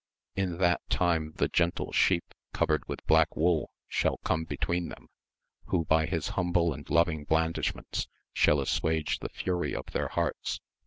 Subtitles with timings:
[0.35, 5.09] In that time the gentle Sheep covered with black wool shall come between them,
[5.65, 10.59] who by his humble and loving blandishments shall assuage the fury of their hearts.